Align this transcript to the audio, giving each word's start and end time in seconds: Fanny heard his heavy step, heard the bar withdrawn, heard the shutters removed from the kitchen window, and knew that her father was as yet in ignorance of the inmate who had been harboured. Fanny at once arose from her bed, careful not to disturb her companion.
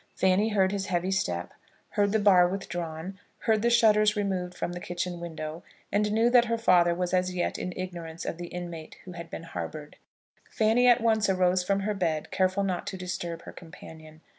Fanny 0.15 0.49
heard 0.49 0.71
his 0.71 0.87
heavy 0.87 1.11
step, 1.11 1.53
heard 1.89 2.11
the 2.11 2.17
bar 2.17 2.47
withdrawn, 2.47 3.19
heard 3.41 3.61
the 3.61 3.69
shutters 3.69 4.15
removed 4.15 4.55
from 4.55 4.71
the 4.73 4.79
kitchen 4.79 5.19
window, 5.19 5.61
and 5.91 6.11
knew 6.11 6.27
that 6.31 6.45
her 6.45 6.57
father 6.57 6.95
was 6.95 7.13
as 7.13 7.35
yet 7.35 7.59
in 7.59 7.71
ignorance 7.75 8.25
of 8.25 8.39
the 8.39 8.47
inmate 8.47 8.95
who 9.05 9.11
had 9.11 9.29
been 9.29 9.43
harboured. 9.43 9.97
Fanny 10.49 10.87
at 10.87 11.01
once 11.01 11.29
arose 11.29 11.61
from 11.63 11.81
her 11.81 11.93
bed, 11.93 12.31
careful 12.31 12.63
not 12.63 12.87
to 12.87 12.97
disturb 12.97 13.43
her 13.43 13.51
companion. 13.53 14.21